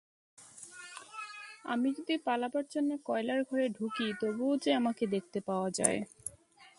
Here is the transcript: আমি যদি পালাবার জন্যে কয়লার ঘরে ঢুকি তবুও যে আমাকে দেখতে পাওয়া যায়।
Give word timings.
আমি 1.65 1.89
যদি 1.97 2.15
পালাবার 2.25 2.65
জন্যে 2.69 2.95
কয়লার 3.05 3.41
ঘরে 3.43 3.65
ঢুকি 3.69 4.07
তবুও 4.21 4.53
যে 4.63 4.71
আমাকে 4.73 5.03
দেখতে 5.07 5.39
পাওয়া 5.47 5.69
যায়। 5.71 5.99